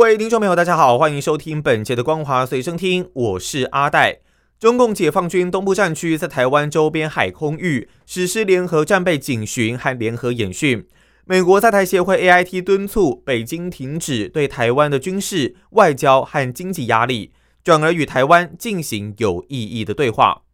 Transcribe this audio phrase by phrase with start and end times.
[0.00, 4.20] 各位听众朋友，大家好，欢迎收听本节的《光华随身听》，我是阿戴。
[4.58, 10.86] 中共解放军东部战区在台湾周边海空域实施联合战备警巡和联合演训。
[11.26, 20.44] 美国在台协会 AIT 敦促北京停止对台湾的军事、外交和经济压力，转而与台湾进行有意义的对话。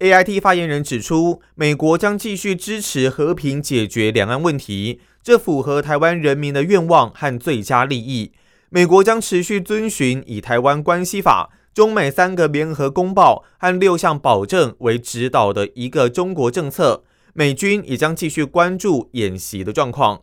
[0.00, 8.32] AIT 发言人指出，美国将继续支持和平解决两岸问题，这符合台湾人民的愿望和最佳利益。
[8.72, 11.50] 美国将持续遵循以《台湾关系法》。
[11.74, 20.22] 中美三个联合公报和六项保证为指导的一个中国政策，美军也将继续关注演习的状况。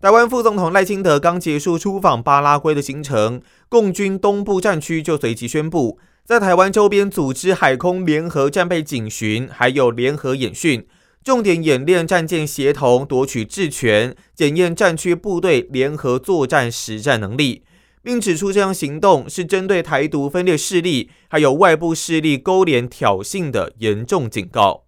[0.00, 10.86] 台湾副总统赖清德刚结束出访巴拉圭的行程，共军东部战区就随即宣布，在台湾周边组织海空联合战备警巡，还有联合演训，
[11.22, 17.62] 重点演练战舰协同夺取制权，检验战区部队联合作战实战能力。
[18.04, 24.82] 并指出，这项行动是针对台独分裂势力还有外部势力勾连挑衅的严重警告。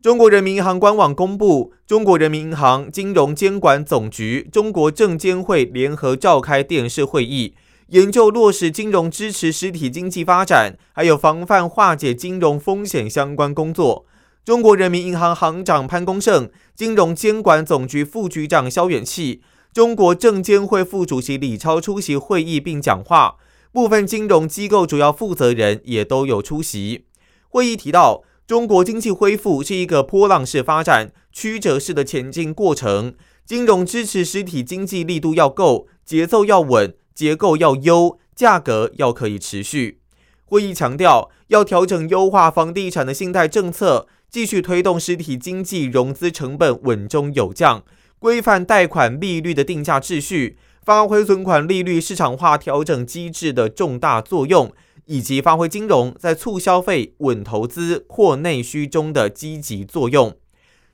[0.00, 7.56] 中国人民银行官网公布，中国人民银行金融监管总局、中国证监会联合召开电视会议，
[7.88, 14.06] 研究落实金融支持实体经济发展，还有防范化解金融风险相关工作。
[14.44, 19.42] 中国人民银行行长潘功胜、金融监管总局副局长肖远气。
[19.76, 23.36] 中国证监会副主席李超出席会议并讲话，
[23.72, 27.04] 部分金融机构主要负责人也都有出席。
[27.50, 33.12] 会议提到，中国经济恢复是一个波浪式发展、曲折式的前进过程，
[33.44, 40.00] 金融支持实体经济力度要够，节奏要稳，结构要优，价格要可以持续。
[40.46, 47.84] 会议强调，要调整优化房地产的信贷政策，继续推动实体经济融资成本稳中有降。
[48.26, 54.72] 规范贷款利率的定价秩序，发挥存款利率市场化调整机制的重大作用，
[55.04, 60.34] 以及发挥金融在促消费、稳投资、扩内需中的积极作用。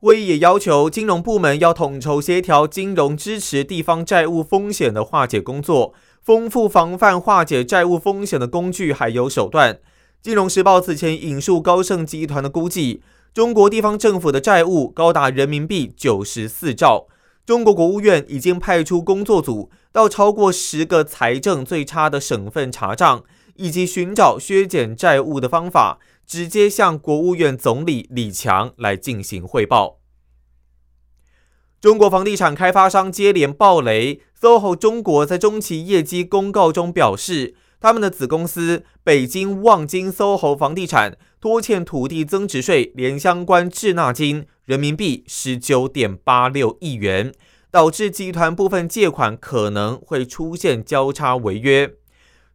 [0.00, 9.78] 会议也要求金融部门要统筹协调金融支持地方债务风险的化解工作，丰富防范化解债务风险的工具还有手段。
[10.20, 13.00] 金融时报此前引述高盛集团的估计。
[13.32, 17.06] 中国地方政府的债务高达人民币九十四兆。
[17.44, 23.24] 中国国务院已经派出工作组到超过十个财政最差的省份查账，
[23.56, 29.98] 以及寻找削减债务的方法，直接向国务院总理李强来进行汇报。
[31.80, 37.56] 中国房地产开发商接连暴雷，SOHO 中国在中期业绩公告中表示。
[37.82, 47.34] 他们的子公司北京望京 SOHO 房地产拖欠土地增值税连相关滞纳金人民币十九点八六亿元，
[47.68, 51.94] 导致集团部分借款可能会出现交叉违约。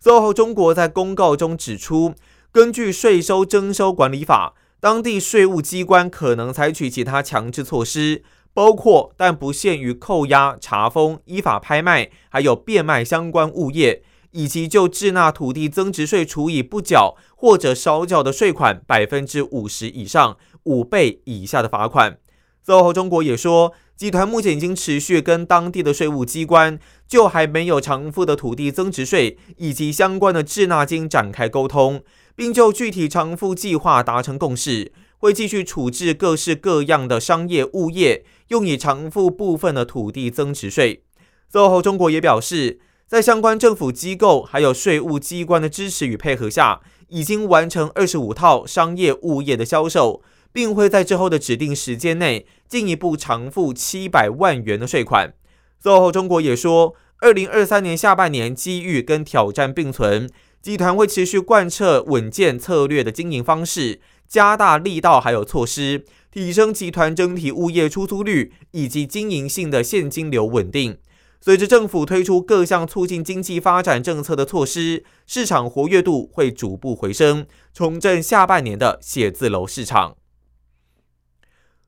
[0.02, 2.14] SOHO 中国在公告中指出，
[2.50, 14.04] 根据税收征收管理法，当地税务机关可能采取其他强制措施，包括但不限于扣押、查封、依法拍卖，还有变卖相关物业。
[14.32, 22.18] 以及就滞纳土地增值税处以不缴或者少缴的税款百分之五十以上五倍以下的罚款。
[22.66, 26.78] SOHO 中国也说，集团目前已经持续跟当地的税务机关
[27.08, 32.04] 就还没有偿付的土地增值税以及相关的滞纳金展开沟通，
[32.36, 41.04] 并就具体偿付计划达成共识，会继续处置各式各样的商业物业，用以偿付部分的土地增值税。
[41.52, 42.82] SOHO 中国也表示。
[43.08, 50.22] 在相关政府机构还有税务机关的支持与配合下，已经完成二十五套商业物业的销售，
[50.52, 55.34] 并会在之后的指定时间内进一步偿付七百万元的税款。
[55.80, 60.30] 最后，中国也说，二零二三年下半年机遇跟挑战并存，
[60.62, 70.98] 集团会持续贯彻稳健策略的经营方式，加大力道还有措施，提升集团整体物业出租率以及经营性的现金流稳定。
[71.40, 80.18] 随着政府推出各项促进经济发展政策的措施，市场活跃度会逐步回升，重振下半年的写字楼市场。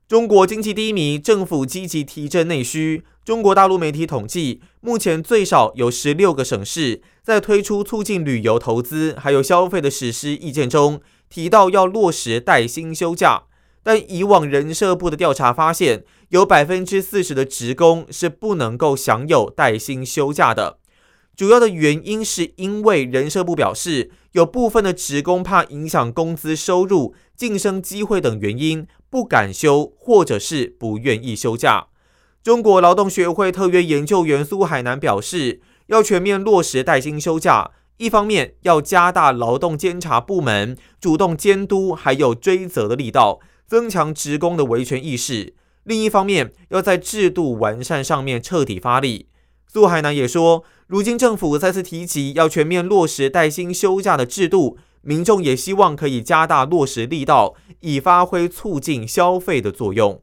[0.08, 3.04] 中国经济低迷，政府积极提振内需。
[3.24, 13.44] 中国大陆媒体统计，目前最少有十六个省市在推出促进旅游投资还有消费的实施意见中，提到要落实带薪休假。
[13.82, 20.78] 但以往人社部的调查发现，有百分之四十的职工是不能够享有带薪休假的。
[21.36, 31.86] 主要的原因是因为人社部表示，有部分的职工怕影响工资收入、晋升机会等原因，不敢休或者是不愿意休假。
[32.42, 43.40] 中国劳动学会特约研究员苏海南表示，要全面落实带薪休假，一方面要加大劳动监察部门主动监督还有追责的力道，
[43.70, 45.52] 增强职工的维权意识；
[45.84, 49.28] 另一方面要在制度完善上面彻底发力。
[49.68, 60.20] 苏海南也说，如今政府再次提及要全面落实带薪休假的制度，民众也希望可以加大落实力道，以发挥促进消费的作用。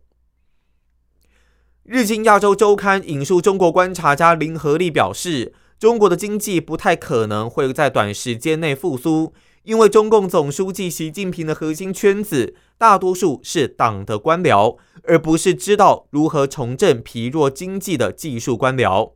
[1.84, 9.32] 日经亚洲周刊引述中国观察家林和利表示，中国的经济不太可能会在短时间内复苏，
[9.64, 19.14] 因为中共总书记习近平的核心圈子大多数是党的官僚，而不是知道如何重振疲弱经济的技术官僚。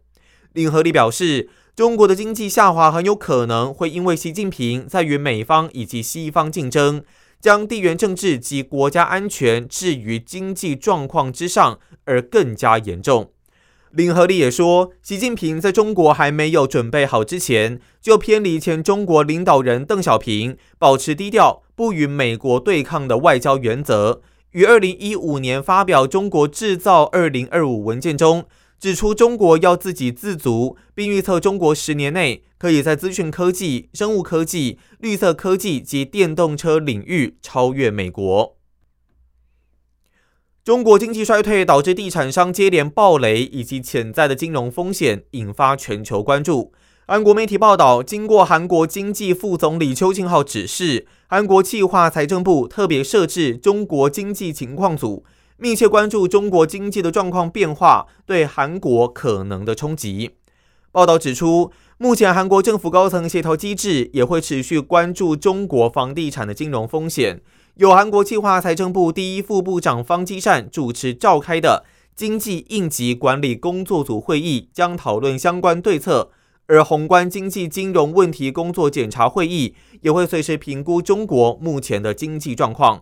[0.53, 7.03] 林和利表示，中国的经济下滑很有可能会因为习近平在与美方以及西方竞争。
[7.39, 13.31] 将地缘政治及国家安全置于经济状况之上，而更加严重。
[13.93, 24.21] 林和利也说，习近平在中国还没有准备好之前，就偏离前中国领导人邓小平保持低调、不与美国对抗的外交原则，
[24.51, 28.45] 于二零一五年发表《中国制造二零二五》文件中。
[28.79, 38.57] 指出中国要自给自足，并预测中国十年内可以在资讯科技、生物科技、绿色科技及电动车领域超越美国。
[40.63, 46.71] 中国经济衰退导致地产商接连暴雷，以及潜在的金融风险，引发全球关注。
[47.07, 55.25] 韩国媒体报道，经过韩国经济副总理邱庆浩指示，韩国计划财政部特别设置中国经济情况组。
[55.57, 60.31] 密切关注中国经济的状况变化对韩国可能的冲击。
[60.91, 67.41] 报道指出，目前韩国政府高层协调机制也会持续关注中国房地产的金融风险。
[67.81, 71.83] 由韩国计划财政部第一副部长方基善主持召开的
[72.15, 76.29] 经济应急管理工作组会议将讨论相关对策，
[76.67, 83.01] 而宏观经济金融问题工作检查会议也会随时评估中国目前的经济状况。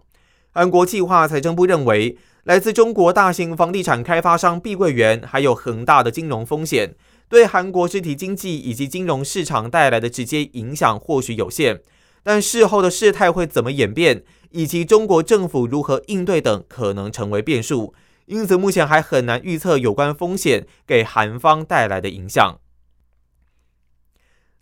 [0.51, 2.17] 韩国计划财政部认为。
[2.45, 6.95] 来自中国大型房地产开发商碧桂园，还有恒大的金融风险，
[7.27, 11.81] 对韩国实体经济以及金融市场带来的直接影响或许有限，
[12.23, 17.93] 但事后的事态会怎么演变，以及中国政府如何应对等，可能成为变数。
[18.25, 22.59] 因此，目前还很难预测有关风险给韩方带来的影响。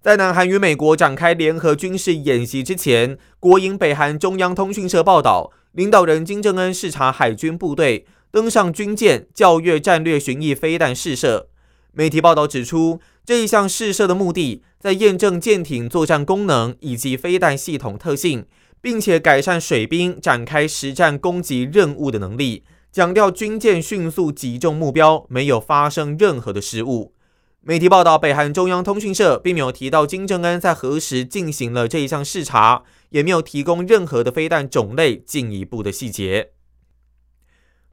[0.01, 5.51] 在南韩与美国展开联合军事演习之前，国营北韩中央通讯社报道。
[5.73, 11.49] 领导人金正恩视察海军部队，登上军舰校阅战略巡弋飞弹试射。
[11.91, 18.47] 媒体报道指出，这一项试射的目的在验证舰艇作战功能以及飞弹系统特性，
[18.81, 22.63] 并且改善水兵展开实战攻击任务的能力。
[22.91, 27.13] 强调军舰迅速击中目标，没有发生任何的失误。
[27.61, 32.83] 媒体报道，北韩中央通讯社并没有提到金正恩在何时进行了这一项视察。
[33.11, 36.49] 也没有提供任何的飞弹种类进一步的细节。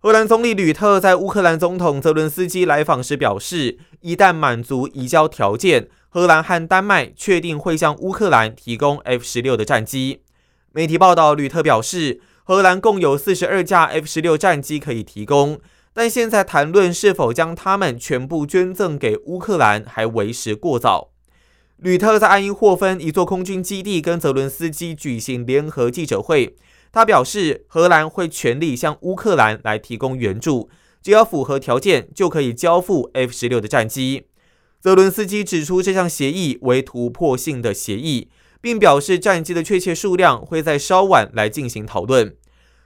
[0.01, 10.23] 荷兰总理吕特在乌克兰总统泽伦斯基来访时表示，一旦满足移交条件，荷兰和丹麦确定会向乌克兰提供 F 十六的战机。
[10.77, 15.61] 媒体报道，吕特表示，荷兰共有四十二架 F 十六战机可以提供，
[15.93, 21.13] 但现在谈论是否将它们全部捐赠给乌克兰还为时过早。
[21.77, 26.57] 吕特在安因霍芬一座空军基地跟泽伦斯基举行联合记者会，
[26.91, 30.69] 他表示，荷兰会全力向乌克兰来提供援助，
[31.01, 34.25] 只要符合条件就可以交付 F 十六的战机。
[34.81, 38.27] 泽伦斯基指出，这项协议为突破性的协议，
[38.65, 42.35] 并表示战机的确切数量会在稍晚来进行讨论。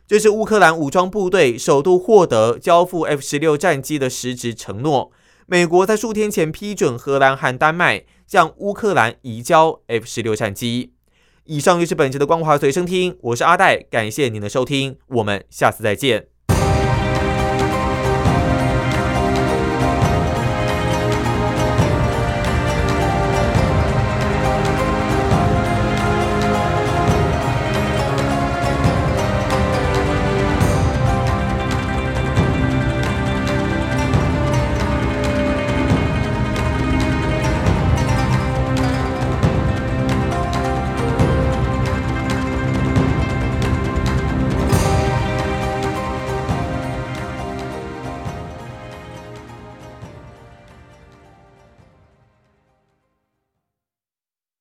[0.09, 5.13] 这是乌克兰武装部队首度获得交付 F 十六战机的实质承诺。
[5.47, 8.07] 美国在数天前批准荷兰和丹麦。
[8.27, 10.93] 向乌克兰移交 F 十六战机。
[11.45, 16.27] 以上就是本期的光华随身听，我是阿戴，感谢您的收听，我们下次再见。